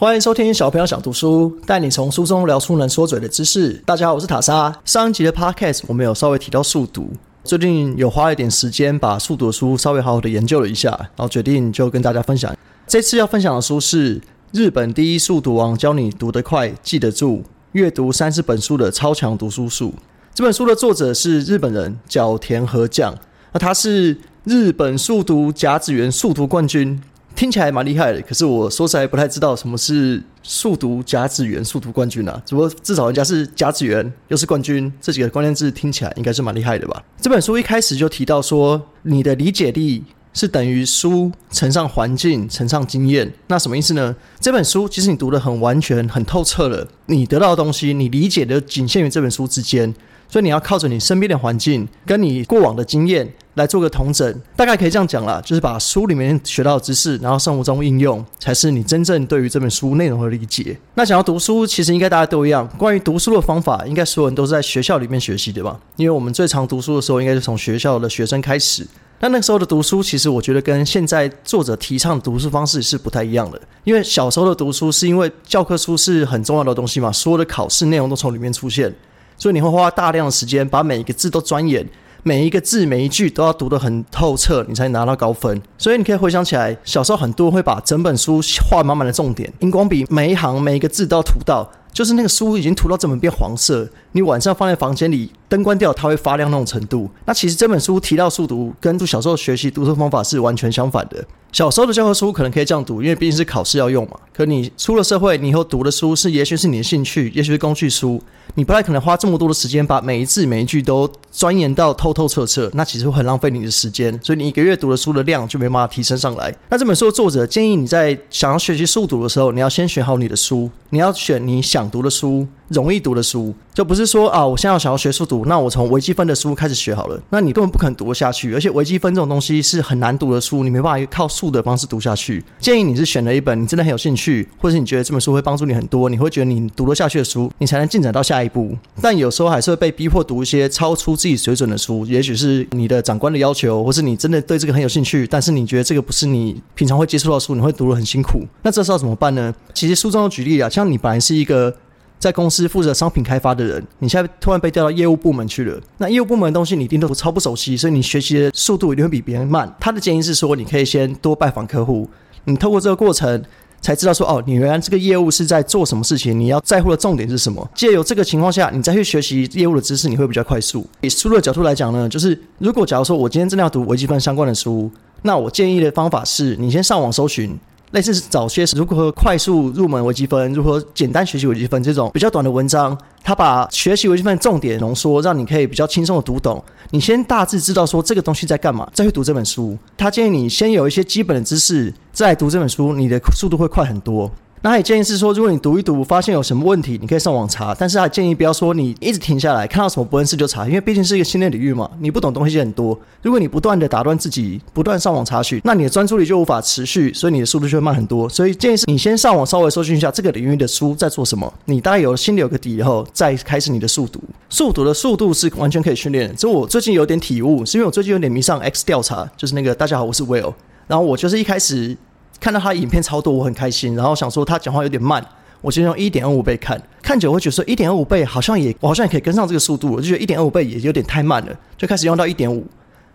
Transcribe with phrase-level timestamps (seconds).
[0.00, 3.72] 欢迎收听小朋友想读书，带你从书中聊出能说嘴的知识。
[3.84, 4.72] 大家好，我是塔莎。
[4.84, 7.10] 上一集的 podcast 我们有稍微提到速读，
[7.42, 12.56] 最近有花一点时间把速读的书稍微好好的研究了一下，然后决定就跟大家分享。
[12.86, 14.20] 这次要分享的书是
[14.52, 19.92] 日本第一速读王教你读得快、记得住、阅读三十本书的超强读书术。
[20.32, 23.12] 这本书的作者是日本人角田和将，
[23.50, 27.02] 那他是日本速读甲子园速读冠军。
[27.38, 32.42] 听起来蛮厉害的，可是我说实在不太知道什么是速读甲子园速读冠军啊。
[32.44, 37.00] 只不过至少人家是甲子园，又是冠军，这几个关键字听起来应该是蛮厉害的吧。
[37.20, 43.32] 这本书一开始就提到说，你的理解力是等于书乘上环境乘上经验。
[43.46, 44.16] 那什么意思呢？
[44.40, 49.94] 这本书其实你读的很完全、很透彻了，你得到的东西，你理解的仅限于这本书之间。
[50.30, 60.78] 所以你要靠着你身边的环境，跟你过往的经验来做个同整，大概可以这样讲啦，就是把书里面学到的知识，然后生活中应用，才是你真正对于这本书内容的理解。
[60.94, 62.66] 那想要读书，其实应该大家都一样。
[62.78, 65.78] 关于读书的方法，应该所有人都是在学校里面学习的吧？
[65.96, 68.86] 因为我们最常读书的时候，应该是从学校的学生开始。
[69.20, 73.60] 那那个时候的读书，其实我觉得跟现在作者提倡读书方式是不太一样的。
[73.82, 78.94] 因为小时候的读书，是因为教科书是很重要的东西嘛，所有的考试内容都从里面出现。
[79.36, 81.84] 所以你会花大量的时间把每一个字都钻研，
[82.22, 85.60] 每一个字每一句都要读得很透彻，你才拿到高分。
[85.76, 91.70] 所以你可以回想起来，小时候很多人会把整本书画满满的重点，荧光笔每一行每一个字都要涂到。
[91.98, 97.10] 就是那个书已经涂到整本变黄色，你晚上放在房间里，灯关掉，它会发亮那种程度。
[97.24, 101.24] 那其实这本书提到速读，跟小时候学习读书方法是完全相反的。
[101.50, 104.12] 小时候的教科书可能可以这样读，因为毕竟是考试要用嘛。
[104.32, 108.22] 可你出了社会，你以后读的书是，也许是你的兴趣，也许是工具书，
[108.54, 114.16] 你不太可能花这么多的时间把每一字每一句都钻研到透透彻彻，那其实会很浪费你的时间。
[114.22, 116.54] 所以你一个月读的书的量就没办法提升上来。
[116.68, 121.87] 那这本书的作者建议你在想要学习速读的时候，你要先选好你的书，你要选你想。
[121.88, 127.20] 读的书，容易读的书，就不是说啊，我现在要想要学速读，那我从微积分的书开始学好了。
[127.30, 132.44] 那你根本不可能读得下去，而且微积分这种东西是很难读的书，你没办法靠速的方式读下去。
[132.58, 138.76] 建议你是选了一本你真的很有兴趣，或者你觉得这本书会帮助你很多，你会觉得你读得下去的书，你才能进展到下一步。
[139.00, 148.42] 但有时候还是会被逼迫读一些超出自己水准的书，也许是你的长官的要求，或是你真的对这个很有兴趣，但是你觉得这个不是你平常会接触到的书，你会读得很辛苦。
[148.62, 149.54] 那这时候怎么办呢？
[149.72, 151.74] 其实书中有举例啊，像你本来是一个。
[152.18, 155.80] 在公司负责商品开发的人，你现在突然被调到业务部门去了。
[155.98, 159.72] 那业务部门的东西你一定都超不熟悉，所以你学习的速度一定会比别人慢。
[159.78, 162.08] 他的建议是说，你可以先多拜访客户，
[162.44, 163.42] 你透过这个过程
[163.80, 167.70] 才知道说，哦，你原来这个业务是在做什么事情，你要在乎的重点是什么。
[167.74, 170.84] 借由这个情况下，你再去学习业务的知识，你会比较快速。
[171.02, 174.90] 以书的角度来讲呢，就是如果假如说我今天真的要读微积分相关的书，
[175.22, 177.56] 那我建议的方法是你先上网搜寻。
[177.92, 186.62] 类似早些如何快速入门微积分，如何简单学习微积分这种比较短的文章，他把学习微积分重点浓缩，让你可以比较轻松的读懂。
[186.90, 189.76] 你先大致知道说这个东西在干嘛，再去读这本书。
[189.96, 194.30] 他建议你先有一些基本的知识，再读这本书，你的速度会快很多。
[194.60, 197.74] 那他也建议是说，如果你读一读，发现有什么问题，你可以上网查。
[197.74, 202.98] 但是他建议不要说你一直停下来，看到什么不认识就查，因为毕竟是一个新的领域嘛，你不懂东西很多。
[203.22, 208.28] 如果你不断的打断自己，不断上网查询，那你的专注力就无法持续，所以你的速度就会慢很多。
[208.28, 214.20] 所以建议是你先上网稍微搜寻一下这个领域的书在做什么，你大概有心里有个底以后，再开始你的速读。
[214.50, 216.34] 速读的速度是完全可以训练。
[216.36, 220.52] 这我最近有点体悟，是因为我最近有点迷上 X 调查，就是那个大家好，我是 Will，
[220.88, 221.96] 然后我就是一开始。
[222.40, 223.94] 看到他影片超多，我很开心。
[223.96, 225.24] 然后想说他讲话有点慢，
[225.60, 226.80] 我就用一点二五倍看。
[227.02, 229.92] 看久会觉得说一点二五倍好像也，我好像也可以跟上这个速度。
[229.92, 232.66] 我就觉得一点二五倍也有点太慢了，就开始用到一点五。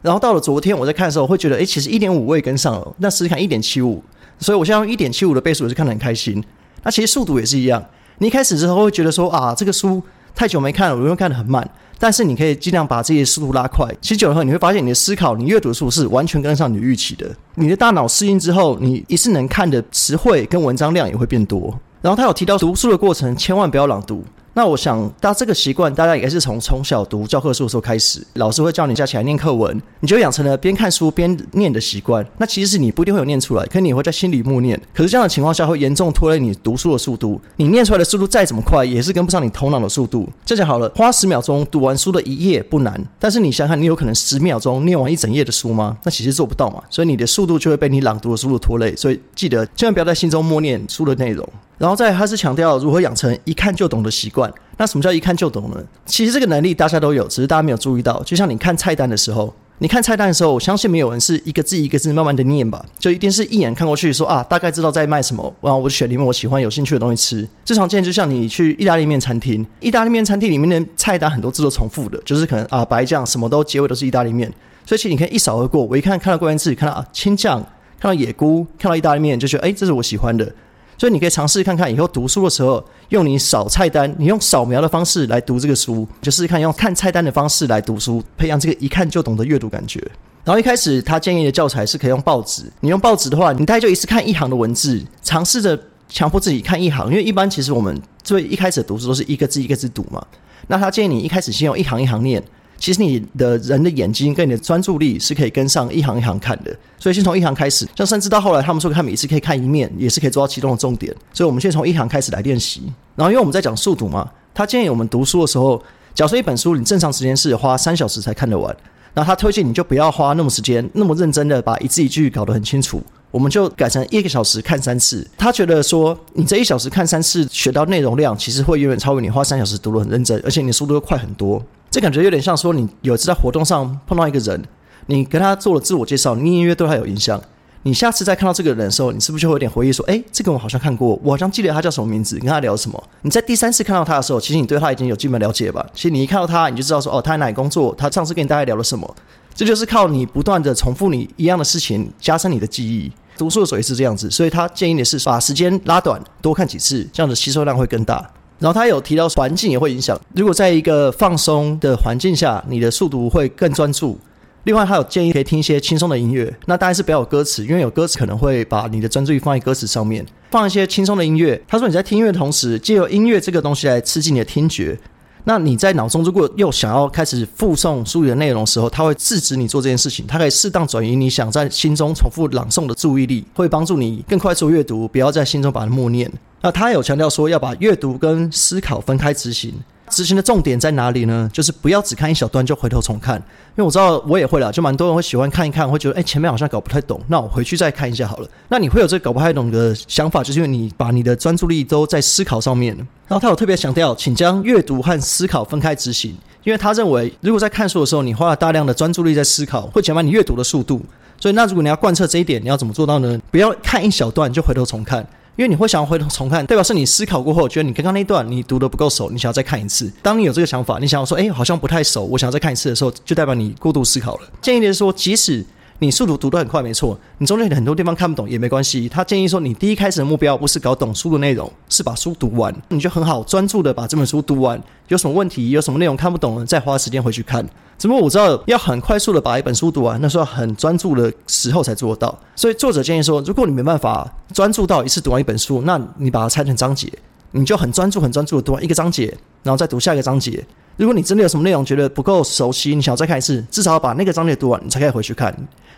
[0.01, 2.95] 然后到了昨天我在看的时候，会觉得哎，其实一点五我也跟上了。
[2.97, 4.03] 那试试看一点七五，
[4.39, 6.43] 所以我现在用一点七五的倍数，我是看得很开心。
[6.83, 7.81] 那其实速度也是一样，
[8.17, 10.03] 你一开始之后会觉得说啊，这个书
[10.35, 11.65] 太久没看了，我又看得很慢。
[12.03, 13.87] 但是你可以尽量把这些速度拉快。
[14.01, 17.33] 其实久了后，你会发现你的思考、你阅读的速度是完全跟上你的预期的。
[17.55, 21.73] 你的大脑适应之后，你一次能看的词汇跟文章量也会变多。
[22.01, 24.21] 然后他有提到读书的过程，千万不要朗读。
[24.55, 32.23] 那我想，大家这个习惯，大家也是从从小读教科书的时候开始，老师会叫你站起来念课文，你就养成了边看书边念的习惯。
[32.37, 34.79] 那其实是你不一定会有念出来，可你会在心里默念。
[34.93, 37.41] 可是这样的情况下，会严重拖累你读书的速度。
[37.55, 40.29] 你念出来的速度再怎么快，也是跟不上你头脑的速度。
[40.45, 45.97] 这讲好了，花十秒钟读完书的一页不难，但是你想想，你有可能十秒钟念完一整页的书吗？
[46.03, 46.83] 那其实做不到嘛。
[46.91, 48.95] 所以你的速度就会被你朗读的速度拖累。
[48.95, 51.47] 所以记得千万不要在心中默念书的内容。
[51.83, 54.49] 然后再，他是强调如何养成一看就懂的习惯。
[54.77, 55.75] 那什么叫一看就懂呢？
[56.05, 58.23] 其实这个能力大家都有，只是大家没有注意到。
[58.23, 67.49] 就像你看菜单的时候，你看菜单的时候，我相信没有人是一个字一个字慢慢的念吧，就一定是一眼看过去说啊，大概知道在卖什么，然后我就选里面我喜欢有兴趣的东西吃。
[67.65, 74.49] 最常见就像你去意大利面餐厅，意大利面餐厅里面的菜单很多字都重复的，就是可能啊白酱什么都结尾都是意大利面，
[74.85, 75.83] 所以其实你可以一扫而过。
[75.83, 77.61] 我一看看到关键字，看到啊青酱，
[77.99, 80.49] 看到野菇，看到意大利面，就觉得哎这是我喜欢的。
[80.97, 89.99] 所以你可以尝试看看，以后读书的时候用你扫菜单，你用扫描的方式来读这个书，就试试看用看菜单的方式来读书，培养这个一看就懂的阅读感觉。
[90.43, 95.79] 然后一开始他建议的教材是可以用报纸，你用报纸的话，你大概就一次看一行的文字，尝试着
[96.09, 100.25] 强迫自己看一行，因为一般其实我们最一开始读书都是一个字一个字读嘛。
[100.67, 102.43] 那他建议你一开始先用一行一行念。
[102.83, 107.87] 其实你的人的眼睛跟你的专注力是可以跟上一行一行看的，所以先从一行开始。
[107.95, 111.15] 像甚至到后来，他们说他每次可以看一面，也是可以做到其中的重点。
[111.31, 112.83] 所以我们先从一行开始来练习。
[113.15, 115.81] 然后因为我们在讲速读嘛，他建议我们读书的时候，
[116.13, 118.75] 假设一本书你正常时间是花三小时才看得完，
[119.13, 123.01] 那他推荐你就不要花那么时间那么认真的把一字一句搞得很清楚，
[123.31, 125.25] 我们就改成一个小时看三次。
[125.37, 131.63] 他觉得说你这一小时看三次学到内容量，其实会远远超过你花三小时读得很认真，而且你的速度会快很多。
[131.93, 134.59] 这感觉有点像说，你有一次在活动上碰到一个人，
[135.05, 137.39] 你跟他做了自我介绍，你隐约对他有印象。
[137.83, 143.03] 你下次再看到这个人的时候，你是不是就会有点回忆说，哎，这个我好像看过，我好像记得他叫什么名字，跟他聊什么？
[143.21, 145.85] 你在第三次看到他的时候，其实你对他已经有基本了解吧？
[145.93, 149.15] 其实你一看到他，你就知道说，哦，他在哪里工作，他上次跟你大概聊了什么。
[149.53, 153.11] 这就是靠你不断的重复你一样的事情，加深你的记忆。
[153.37, 158.27] 读书的时候也是这样子，所以他建议的是把时间拉短，多看几次，这样子吸收量会更大。
[158.59, 164.17] 然后他有提到环境也会影响，如果在一个放松的环境下，你的速读会更专注。
[164.63, 170.25] 另外，他有建议可以听一些轻松的音乐，那当然是不要有歌词，因为有歌词可能会把你的专注力放在歌词上面。
[170.51, 174.97] 放一些轻松的音乐，他说你在听音乐的同时，借由音乐这个东西来刺激你的听觉。
[175.43, 186.31] 那你在脑中如果又想要开始复诵书里的内容的时候，它会制止你做这件事情，它可以适当转移你想在心中重复朗诵的注意力，会帮助你更快速阅读，不要在心中把它默念。
[186.63, 189.73] 那他有强调说要把阅读跟思考分开执行。
[190.09, 191.49] 执行的重点在哪里呢？
[191.51, 193.43] 就是不要只看一小段就回头重看，因
[193.77, 198.47] 为我知道我也会了，就蛮多人会喜欢看一看，会觉得哎前面好像搞不太懂，那我回去再看一下好了。
[198.69, 202.95] 那你会有这搞不太懂的想法，就是因为你把你的专注力都在思考上面。
[203.27, 206.33] 然后他有特别强调，请将阅读和思考分开执行，
[206.63, 211.01] 因为他认为如果在看书的时候你花了大量的专注力在思考，会减慢你阅读的速度。
[211.39, 213.39] 所以那如果你要贯彻这一点，你要怎么做到呢？
[213.49, 215.27] 不要看一小段就回头重看。
[215.55, 220.11] 因为你会想要回头重看，代表是你思考过后，觉得你刚刚那段你读的不够熟，你想要再看一次。
[220.21, 224.47] 当你有这个想法，你想要说，哎，好像不太熟，我想要再看一次的时候，就代表你过度思考了。
[224.61, 225.63] 建议的是说，即使
[226.03, 229.07] 你速读读得很快，没错，你中间很多地方看不懂也没关系。
[229.07, 234.77] 他建议说，你第一开始的目标不是搞懂书的内容，是把书读完，你就很好专注的把这本书读完。
[235.07, 237.65] 有什么问题，有什么内容看不懂了，再花时间回去看。
[237.97, 242.37] 只不过我知道要很快速的把一本书读完，那是要很专注的时候才做到。
[242.53, 247.09] 所以作者建议说，如果你没办法专注到一次读完一本书，那你把它拆成章节，
[247.51, 249.33] 你就很专注、很专注的读完一个章节，
[249.63, 250.61] 然后再读下一个章节。
[250.95, 255.51] 如果你真的有什么内容觉得不够熟悉，你想要再看一次，至少要把那个章节读完，你才可以回去看。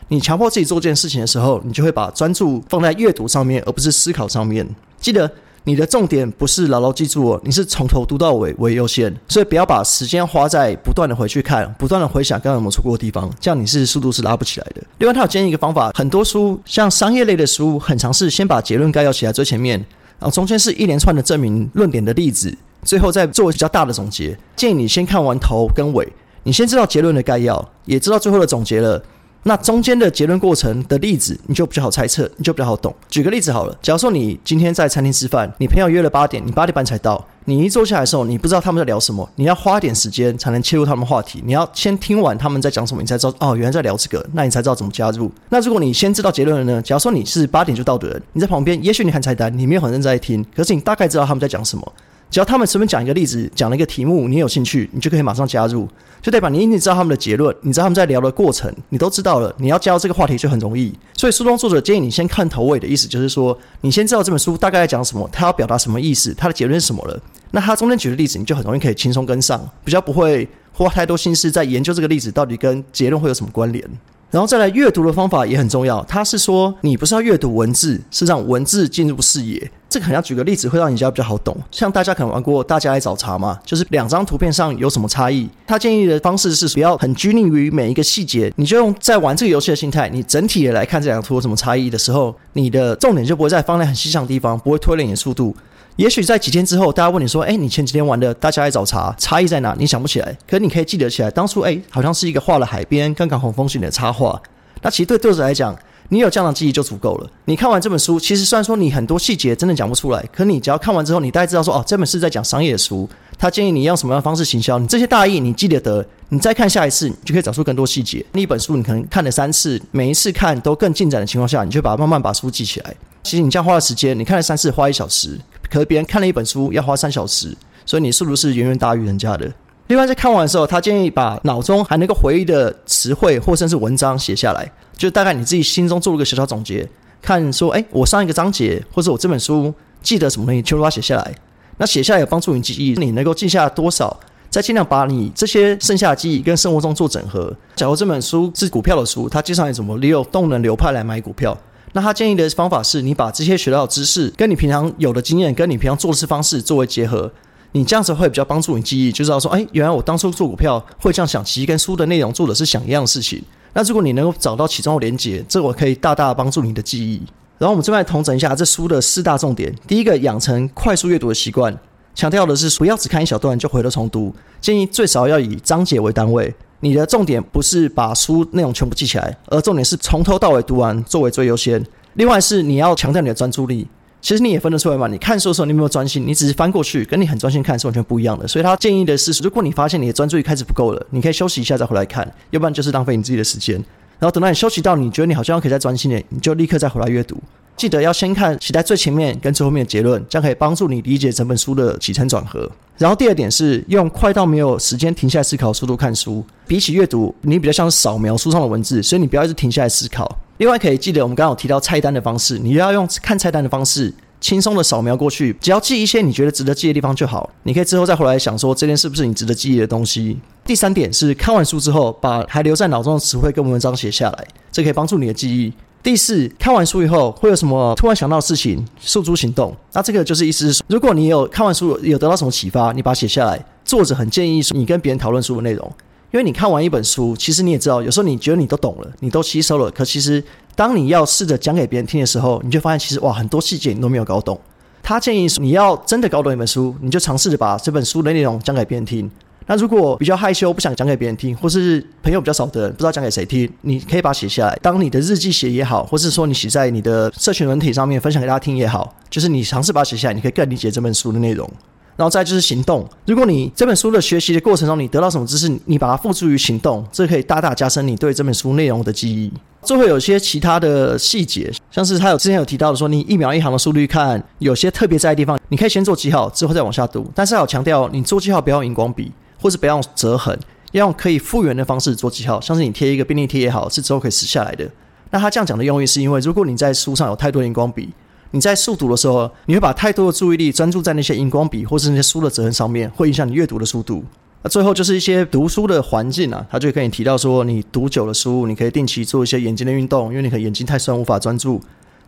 [0.07, 4.67] 你强迫自己做这件事情的时候，你就会把专注放在阅读上面，而不是思考上面。
[4.99, 5.29] 记得。
[5.67, 14.83] 你的重点不是牢牢记住哦，你是从头读到尾为优先，所以不要把时间花在不断的回去看、不断的回想刚刚有没有错过的地方，这样你是速度是拉不起来的。
[14.99, 19.79] 另外，他有建议一个方法，很多书像商业类的书，很尝试先把结论概要写在最前面，
[20.19, 24.37] 然后中间是一连串的证明论点的例子，最后再做比较大的总结。
[24.55, 26.07] 建议你先看完头跟尾，
[26.43, 29.01] 你先知道结论的概要，也知道最后的总结了。
[29.47, 32.91] 那中间的结论过程的例子，你就比较好猜测，你就比较好懂。
[33.07, 41.43] 举个例子好了，假如说你今天在餐厅吃饭，你朋友约了八点，你八点半才到，你一坐下来的时候，你不知道他们在聊什么，你要花点时间才能切入他们话题。
[41.45, 45.31] 你要先听完他们在讲什么，你才知道哦，原来在聊这个，那你才知道怎么加入。
[45.49, 46.81] 那如果你先知道结论了呢？
[46.81, 51.93] 假如说你是八点就到的人，你在旁边，也许你看菜单，你没有很认真在听，可是你大概知道他们在讲什么。
[52.31, 55.87] 只要他们随便讲一个例子，讲了一个题目，你有兴趣，你就可以马上加入，
[56.21, 60.93] 就代表你已经知道他们的结论，你知道他们在聊的过程，你都知道了，你要加入这个话题就很容易。
[61.13, 67.17] 所以书中作者建议你先看头尾的意思，就是说你先知道这本书大概在讲什么，他要表达什么意思，他的结论是什么了。
[67.51, 73.83] 那他中间举的例子，你就很容易可以轻松跟上，比较不会花太多心思在研究这个例子到底跟结论会有什么关联。
[74.31, 76.03] 然后再来阅读的方法也很重要。
[76.03, 79.71] 他是说，你不是要阅读文字，是让文字进入视野。
[79.95, 81.55] 这个可能要举个例子，会让你家比较好懂。
[81.71, 85.49] 像大家可能玩过《大家来找茬》嘛，就是两张图片上有什么差异。
[85.65, 95.55] 他建议的方式是不要很拘泥于每一个细节，你就用在玩这个游戏的心态，你整体的来看这两图有什么差异的时候，你的重点就不会在放在很细项的地方，不会拖累你的速度。
[95.95, 104.37] 也许在几天之后，大家问你说：“哎，你前几天玩的大家爱找茬差异在哪？”你想不起来，可你可以记得起来，当初哎，好像是一个画了海边刚刚红风景的插画。
[104.81, 105.73] 那其实对作者来讲，
[106.09, 107.29] 你有这样的记忆就足够了。
[107.45, 114.79] 你看完这本书，其实虽然说你很多细节真的讲不出来，可你只要看完之后，你大概知道说：“哦，这本是在讲商业书。”他建议你用什么样的方式行销？
[114.79, 118.25] 你这些大意你记得得，你再看下一次，你就可以找出更多细节。
[118.31, 122.95] 那一本书你可能看了三次，每一次看都更进展的情况下，你就把慢慢把书记起来。
[123.23, 125.37] 其实你这样花的时间，你看了三次花一小时，
[125.69, 127.53] 可是别人看了一本书要花三小时，
[127.85, 129.51] 所以你速度是远远大于人家的。
[129.87, 136.87] 另外在看完的时候，他建议把脑中还能够回忆的词汇或甚至文章写下来，就大概你自己心中做了个小小总结，
[137.21, 141.35] 看说，哎，我上一个章节或者我这本书记得什么东西，全部把它写下来。
[141.77, 147.55] 那写下来有帮助你记忆，你能够记下多少，再尽量把你这些剩下的记忆跟生活中做整合。
[147.75, 151.55] 假如这本书是股票的书，它介绍你怎么利用动能流派来买股票，
[151.93, 157.31] 那他建议的方法是你把这些学到的知识，跟你平常有的经验，跟你平常做事方式作为结合，
[157.75, 163.43] 你这样子会比较帮助你记忆，就知道说，哎，原来我当初做股票会这样想，其实跟书的内容做的是想一样的事情。
[163.73, 167.21] 那如果你能够找到其中的连结，这我可以大大帮助你的记忆。
[167.57, 169.75] 然后我们这边统整一下这书的四大重点。
[169.85, 171.77] 第一个，养成快速阅读的习惯，
[172.13, 176.55] 强调的是不要只看一小段就回头重读，建议最少要以章节为单位。
[176.79, 181.85] 你的重点不是把书内容全部记起来，而重点是从头到尾读完作为最优先。
[182.13, 183.85] 另外是你要强调你的专注力。
[184.25, 185.07] 其实你也分得出来嘛？
[185.07, 186.25] 你看书的时候你有没有专心？
[186.25, 188.47] 你只是翻过去，跟你很专心看是完全不一样的。
[188.47, 193.79] 所以他建议的是，如果你发现你的专注力开始不够了，你可以休息一下再回来看，要不然就是浪费你自己的时间。
[194.19, 197.37] 然后等到你休息到你觉得你好像可以再专心点，你就立刻再回来阅读。
[197.75, 202.71] 记得要先看写在最前面跟最后面的结论，这样可以帮助你理解整本书的起承转合。
[202.97, 210.39] 然后第二点是用快到没有时间停下来思考的速度看书，比起阅读，你比较像是扫描书上的文字，所以你不要一直停下来思考。
[210.57, 214.13] 另外可以记得我们刚刚有提到菜单的方式，你要用看菜单的方式。
[214.39, 217.49] 轻松的扫描过去，只要记一些你觉得值得记的地方就好。
[217.63, 220.37] 你可以之后再回来想说，这件是不是你值得记忆的东西。
[220.65, 225.73] 第三点是看完书之后，把还留在脑中的词汇跟文章写下来，这可以帮助你的记忆。
[226.03, 229.75] 第四，看完书以后会有什么突然想到的事情，诉诸行动。
[229.93, 233.59] 那这个就是意思是说，如果你有看完书有得到什么启发，你把它写下来。
[233.83, 235.91] 作者很建议你跟别人讨论书的内容。
[236.35, 240.43] 因为你看完一本书，其实你也知道，有时候你觉得你都懂了，你都吸收了，可其实
[240.75, 244.59] 当你要试着讲给别人听的时候，你就发现其实哇，很多细节你都没有搞懂。
[245.01, 249.31] 他建议你要真的搞懂一本书，你就尝试着把这本书的内容讲给别人听。
[249.65, 261.69] 那如果比较害羞，不想讲给别人听，或是朋友比较少的人，不知道讲给谁听，你可以把它写下来，当你的日记写也好，或是说你写在你的社群文体上面分享给大家听也好，就是你尝试把它写下来，你可以更理解这本书的内容。
[262.15, 263.07] 然后再就是行动。
[263.25, 269.51] 如果你这本书的学习的过程中，你得到什么知识，你把它付诸于行动，这可以大大加深你对这本书内容的记忆。
[269.81, 277.29] 最后有些其他的细节，像是他有之前有提到的说，你一秒一行的速率看，有些特别在的地方，你可以先做记号，之后再往下读。
[277.35, 279.31] 但是要强调，你做记号不要用荧光笔，
[279.61, 280.57] 或是不要用折痕，
[280.93, 284.89] 要用可以复原的方式做记号，像是你贴一个便利贴也好，是之后可以撕下来的。
[285.29, 288.09] 那他这样讲的用意是因为，如果你在书上有太多荧光笔。
[288.55, 294.23] 你在速读的时候，你会把太多的注意力专注在那些荧光笔或是那些书的折痕上面，会影响你阅读的速度。
[294.63, 301.81] 那最后就是一些读书的环境啊，他就可以提到说，你读久了书，你可以定期做一些眼睛的运动，因为你可能眼睛太酸无法专注。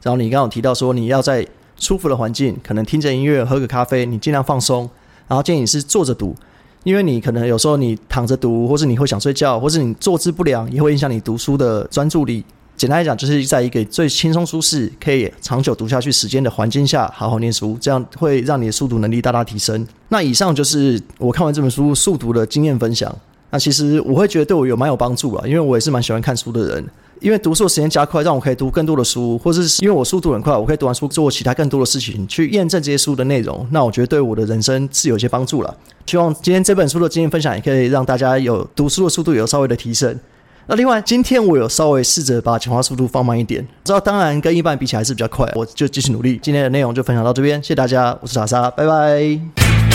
[0.03, 1.47] 然后你刚刚有提到说，你要在
[1.79, 4.89] 舒服的环境，可能听着音乐，喝个咖啡，你尽量放松。
[5.29, 6.35] 然后建议你是坐着读，
[6.83, 12.43] 因为你可能有时候你躺着读，或是你会想睡觉，或是你坐姿不良，也会影响你读书的专注力。
[12.77, 19.85] 简单来讲，就是在一个最轻松舒适、可以长久读下去时间的环境下，好好念书，这样会让你的速读能力大大提升。
[20.09, 23.13] 那以上就是我看完这本书速读的经验分享。
[23.49, 26.85] 那其实我会觉得对我有蛮有帮助啊，因为我也是蛮喜欢看书的人。
[27.19, 33.65] 因为读书的时间加快，让我可以读更多的书，或者是因为我速度很快，我可以读完书做其他更多的事情，去验证这些书的内容。
[33.71, 35.75] 那我觉得对我的人生是有些帮助了。
[36.05, 40.15] 希望今天这本书的经验分享也可以让大家有读书的速度有稍微的提升。
[40.69, 46.37] 那另外，今天我有稍微试着把讲话速度放慢一点，知道当然跟一般比起来是比较快，我就继续努力。
[46.43, 49.86] 今天的内容就分享到这边，谢谢大家，我是莎莎，拜拜。